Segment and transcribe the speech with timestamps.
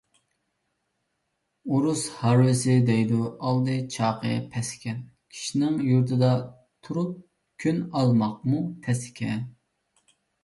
[1.73, 3.19] ئۇرۇس ھارۋىسى دەيدۇ
[3.49, 5.03] ئالدى چاقى پەس ئىكەن.
[5.35, 6.31] كىشنىڭ يۇرتىدا
[6.87, 7.11] تۈرۈپ
[7.65, 9.45] كۈن ئالماقمۇ تەس ئىكەن.